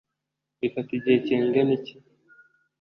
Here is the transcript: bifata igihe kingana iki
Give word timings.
bifata 0.59 0.89
igihe 0.97 1.17
kingana 1.25 1.71
iki 1.77 1.95